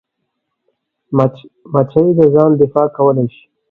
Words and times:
مچمچۍ 1.15 2.07
د 2.17 2.19
ځان 2.33 2.51
دفاع 2.61 2.87
کولی 2.97 3.25
شي 3.33 3.43